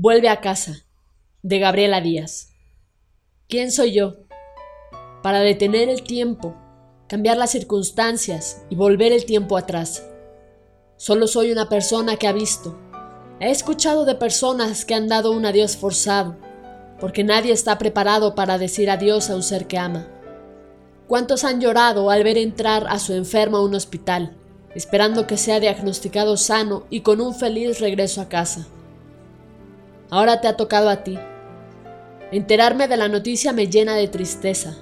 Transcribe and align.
Vuelve 0.00 0.28
a 0.28 0.40
casa, 0.40 0.86
de 1.42 1.58
Gabriela 1.58 2.00
Díaz. 2.00 2.50
¿Quién 3.48 3.72
soy 3.72 3.94
yo? 3.94 4.14
Para 5.24 5.40
detener 5.40 5.88
el 5.88 6.04
tiempo, 6.04 6.54
cambiar 7.08 7.36
las 7.36 7.50
circunstancias 7.50 8.62
y 8.70 8.76
volver 8.76 9.10
el 9.10 9.24
tiempo 9.24 9.56
atrás. 9.56 10.08
Solo 10.98 11.26
soy 11.26 11.50
una 11.50 11.68
persona 11.68 12.14
que 12.14 12.28
ha 12.28 12.32
visto. 12.32 12.78
He 13.40 13.50
escuchado 13.50 14.04
de 14.04 14.14
personas 14.14 14.84
que 14.84 14.94
han 14.94 15.08
dado 15.08 15.32
un 15.32 15.44
adiós 15.44 15.76
forzado, 15.76 16.36
porque 17.00 17.24
nadie 17.24 17.52
está 17.52 17.76
preparado 17.76 18.36
para 18.36 18.56
decir 18.56 18.90
adiós 18.90 19.30
a 19.30 19.34
un 19.34 19.42
ser 19.42 19.66
que 19.66 19.78
ama. 19.78 20.06
¿Cuántos 21.08 21.42
han 21.42 21.60
llorado 21.60 22.10
al 22.10 22.22
ver 22.22 22.38
entrar 22.38 22.86
a 22.88 23.00
su 23.00 23.14
enfermo 23.14 23.56
a 23.56 23.64
un 23.64 23.74
hospital? 23.74 24.36
esperando 24.76 25.26
que 25.26 25.36
sea 25.36 25.58
diagnosticado 25.58 26.36
sano 26.36 26.84
y 26.88 27.00
con 27.00 27.20
un 27.20 27.34
feliz 27.34 27.80
regreso 27.80 28.20
a 28.20 28.28
casa. 28.28 28.68
Ahora 30.10 30.40
te 30.40 30.48
ha 30.48 30.56
tocado 30.56 30.88
a 30.88 31.04
ti. 31.04 31.18
Enterarme 32.32 32.88
de 32.88 32.96
la 32.96 33.08
noticia 33.08 33.52
me 33.52 33.68
llena 33.68 33.94
de 33.94 34.08
tristeza. 34.08 34.74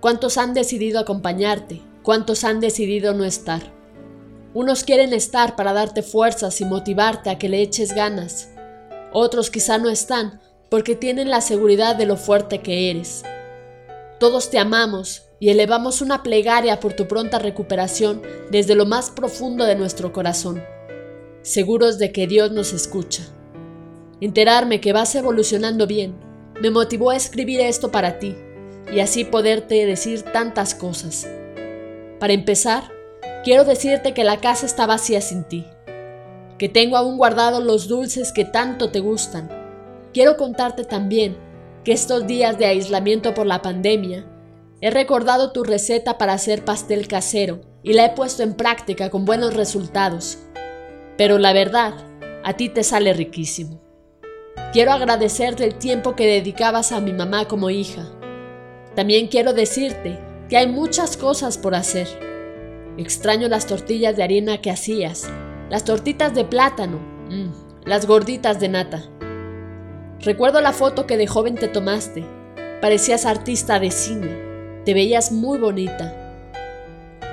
¿Cuántos 0.00 0.38
han 0.38 0.54
decidido 0.54 0.98
acompañarte? 0.98 1.82
¿Cuántos 2.02 2.44
han 2.44 2.60
decidido 2.60 3.14
no 3.14 3.24
estar? 3.24 3.62
Unos 4.54 4.84
quieren 4.84 5.12
estar 5.12 5.56
para 5.56 5.72
darte 5.72 6.02
fuerzas 6.02 6.60
y 6.60 6.64
motivarte 6.64 7.28
a 7.28 7.38
que 7.38 7.48
le 7.48 7.60
eches 7.60 7.94
ganas. 7.94 8.50
Otros 9.12 9.50
quizá 9.50 9.78
no 9.78 9.90
están 9.90 10.40
porque 10.70 10.96
tienen 10.96 11.28
la 11.28 11.40
seguridad 11.40 11.96
de 11.96 12.06
lo 12.06 12.16
fuerte 12.16 12.60
que 12.60 12.90
eres. 12.90 13.24
Todos 14.18 14.50
te 14.50 14.58
amamos 14.58 15.24
y 15.38 15.50
elevamos 15.50 16.00
una 16.00 16.22
plegaria 16.22 16.80
por 16.80 16.94
tu 16.94 17.06
pronta 17.08 17.38
recuperación 17.38 18.22
desde 18.50 18.74
lo 18.74 18.86
más 18.86 19.10
profundo 19.10 19.64
de 19.64 19.74
nuestro 19.74 20.12
corazón, 20.12 20.62
seguros 21.42 21.98
de 21.98 22.12
que 22.12 22.26
Dios 22.26 22.52
nos 22.52 22.72
escucha. 22.72 23.33
Enterarme 24.20 24.80
que 24.80 24.92
vas 24.92 25.14
evolucionando 25.14 25.86
bien 25.86 26.14
me 26.60 26.70
motivó 26.70 27.10
a 27.10 27.16
escribir 27.16 27.60
esto 27.60 27.90
para 27.90 28.18
ti 28.18 28.36
y 28.92 29.00
así 29.00 29.24
poderte 29.24 29.86
decir 29.86 30.22
tantas 30.22 30.74
cosas. 30.74 31.28
Para 32.20 32.32
empezar, 32.32 32.92
quiero 33.42 33.64
decirte 33.64 34.14
que 34.14 34.24
la 34.24 34.40
casa 34.40 34.66
está 34.66 34.86
vacía 34.86 35.20
sin 35.20 35.44
ti, 35.44 35.66
que 36.58 36.68
tengo 36.68 36.96
aún 36.96 37.16
guardados 37.16 37.64
los 37.64 37.88
dulces 37.88 38.32
que 38.32 38.44
tanto 38.44 38.90
te 38.90 39.00
gustan. 39.00 39.50
Quiero 40.12 40.36
contarte 40.36 40.84
también 40.84 41.36
que 41.82 41.92
estos 41.92 42.26
días 42.26 42.56
de 42.56 42.66
aislamiento 42.66 43.34
por 43.34 43.46
la 43.46 43.62
pandemia 43.62 44.26
He 44.84 44.90
recordado 44.90 45.50
tu 45.50 45.64
receta 45.64 46.18
para 46.18 46.34
hacer 46.34 46.62
pastel 46.62 47.08
casero 47.08 47.62
y 47.82 47.94
la 47.94 48.04
he 48.04 48.10
puesto 48.10 48.42
en 48.42 48.52
práctica 48.52 49.08
con 49.08 49.24
buenos 49.24 49.54
resultados. 49.54 50.38
Pero 51.16 51.38
la 51.38 51.54
verdad, 51.54 51.94
a 52.44 52.52
ti 52.58 52.68
te 52.68 52.82
sale 52.82 53.14
riquísimo. 53.14 53.83
Quiero 54.72 54.92
agradecerte 54.92 55.64
el 55.64 55.74
tiempo 55.76 56.16
que 56.16 56.26
dedicabas 56.26 56.92
a 56.92 57.00
mi 57.00 57.12
mamá 57.12 57.46
como 57.46 57.70
hija. 57.70 58.06
También 58.94 59.28
quiero 59.28 59.52
decirte 59.52 60.18
que 60.48 60.56
hay 60.56 60.66
muchas 60.66 61.16
cosas 61.16 61.58
por 61.58 61.74
hacer. 61.74 62.08
Extraño 62.96 63.48
las 63.48 63.66
tortillas 63.66 64.16
de 64.16 64.22
harina 64.22 64.60
que 64.60 64.70
hacías, 64.70 65.28
las 65.70 65.84
tortitas 65.84 66.34
de 66.34 66.44
plátano, 66.44 66.98
mm, 67.28 67.84
las 67.84 68.06
gorditas 68.06 68.60
de 68.60 68.68
nata. 68.68 69.02
Recuerdo 70.20 70.60
la 70.60 70.72
foto 70.72 71.06
que 71.06 71.16
de 71.16 71.26
joven 71.26 71.56
te 71.56 71.68
tomaste. 71.68 72.24
Parecías 72.80 73.26
artista 73.26 73.78
de 73.78 73.90
cine. 73.90 74.82
Te 74.84 74.94
veías 74.94 75.32
muy 75.32 75.58
bonita. 75.58 76.14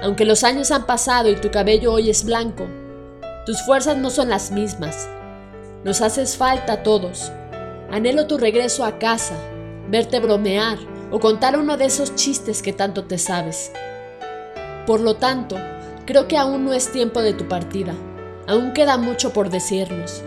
Aunque 0.02 0.26
los 0.26 0.44
años 0.44 0.72
han 0.72 0.86
pasado 0.86 1.30
y 1.30 1.36
tu 1.36 1.52
cabello 1.52 1.94
hoy 1.94 2.10
es 2.10 2.26
blanco, 2.26 2.68
tus 3.46 3.62
fuerzas 3.64 3.98
no 3.98 4.10
son 4.10 4.30
las 4.30 4.52
mismas. 4.52 5.08
Nos 5.84 6.02
haces 6.02 6.38
falta 6.38 6.74
a 6.74 6.84
todos. 6.84 7.32
Anhelo 7.90 8.28
tu 8.28 8.38
regreso 8.38 8.86
a 8.86 9.00
casa, 9.00 9.36
verte 9.90 10.20
bromear 10.20 10.78
o 11.12 11.20
contar 11.20 11.58
uno 11.58 11.78
de 11.78 11.86
esos 11.86 12.16
chistes 12.16 12.62
que 12.62 12.74
tanto 12.74 13.06
te 13.06 13.18
sabes. 13.18 13.72
Por 14.86 15.02
lo 15.02 15.16
tanto, 15.16 15.58
creo 16.06 16.28
que 16.28 16.38
aún 16.38 16.66
no 16.66 16.74
es 16.74 16.92
tiempo 16.92 17.22
de 17.22 17.34
tu 17.34 17.48
partida. 17.48 17.94
Aún 18.48 18.74
queda 18.74 18.98
mucho 18.98 19.34
por 19.34 19.50
decirnos. 19.50 20.24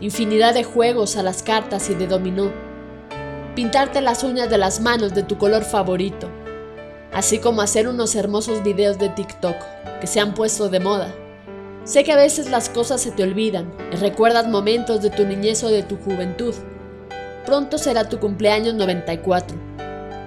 Infinidad 0.00 0.54
de 0.54 0.64
juegos 0.64 1.16
a 1.16 1.22
las 1.22 1.42
cartas 1.42 1.88
y 1.90 1.94
de 1.94 2.06
dominó. 2.06 2.52
Pintarte 3.54 4.00
las 4.00 4.22
uñas 4.22 4.50
de 4.50 4.58
las 4.58 4.80
manos 4.80 5.14
de 5.14 5.22
tu 5.22 5.38
color 5.38 5.64
favorito 5.64 6.28
así 7.16 7.38
como 7.38 7.62
hacer 7.62 7.88
unos 7.88 8.14
hermosos 8.14 8.62
videos 8.62 8.98
de 8.98 9.08
TikTok 9.08 9.56
que 10.02 10.06
se 10.06 10.20
han 10.20 10.34
puesto 10.34 10.68
de 10.68 10.80
moda. 10.80 11.14
Sé 11.86 12.02
que 12.02 12.10
a 12.10 12.16
veces 12.16 12.50
las 12.50 12.68
cosas 12.68 13.00
se 13.00 13.12
te 13.12 13.22
olvidan 13.22 13.72
recuerdas 14.00 14.48
momentos 14.48 15.02
de 15.02 15.10
tu 15.10 15.24
niñez 15.24 15.62
o 15.62 15.68
de 15.68 15.84
tu 15.84 15.96
juventud. 15.96 16.52
Pronto 17.46 17.78
será 17.78 18.08
tu 18.08 18.18
cumpleaños 18.18 18.74
94. 18.74 19.56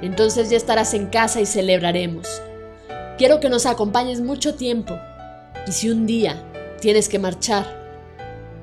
Entonces 0.02 0.50
ya 0.50 0.56
estarás 0.56 0.94
en 0.94 1.08
casa 1.08 1.42
y 1.42 1.46
celebraremos. 1.46 2.42
Quiero 3.18 3.42
que 3.42 3.50
nos 3.50 3.66
acompañes 3.66 4.22
mucho 4.22 4.56
tiempo. 4.56 4.97
Y 5.68 5.74
si 5.74 5.90
un 5.90 6.06
día 6.06 6.42
tienes 6.80 7.09
que 7.09 7.20
marchar, 7.20 7.66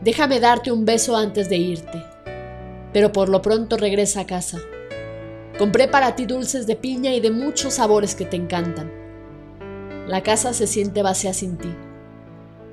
déjame 0.03 0.41
darte 0.41 0.73
un 0.73 0.87
beso 0.87 1.19
antes 1.19 1.51
de 1.51 1.57
irte. 1.57 2.03
Pero 2.95 3.13
por 3.13 3.28
lo 3.28 3.43
pronto 3.43 3.77
regresa 3.77 4.21
a 4.21 4.27
casa. 4.27 4.59
Compré 5.59 5.87
para 5.87 6.17
ti 6.17 6.25
dulces 6.25 6.67
de 6.67 6.77
piña 6.77 7.13
y 7.13 7.21
de 7.21 7.31
muchos 7.31 7.75
sabores 7.75 8.15
que 8.15 8.25
te 8.25 8.37
encantan. 8.37 8.91
La 10.09 10.23
casa 10.23 10.55
se 10.55 10.67
siente 10.67 11.03
vacía 11.03 11.34
sin 11.34 11.59
ti. 11.59 11.69